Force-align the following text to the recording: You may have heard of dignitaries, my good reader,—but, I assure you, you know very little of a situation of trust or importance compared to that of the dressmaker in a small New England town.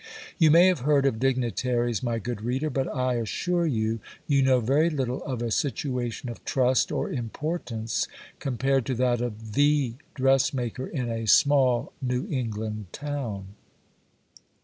You 0.39 0.49
may 0.49 0.65
have 0.65 0.79
heard 0.79 1.05
of 1.05 1.19
dignitaries, 1.19 2.01
my 2.01 2.17
good 2.17 2.41
reader,—but, 2.41 2.87
I 2.87 3.17
assure 3.17 3.67
you, 3.67 3.99
you 4.25 4.41
know 4.41 4.59
very 4.59 4.89
little 4.89 5.23
of 5.25 5.43
a 5.43 5.51
situation 5.51 6.27
of 6.27 6.43
trust 6.43 6.91
or 6.91 7.11
importance 7.11 8.07
compared 8.39 8.87
to 8.87 8.95
that 8.95 9.21
of 9.21 9.53
the 9.53 9.97
dressmaker 10.15 10.87
in 10.87 11.07
a 11.11 11.27
small 11.27 11.93
New 12.01 12.25
England 12.31 12.87
town. 12.91 13.49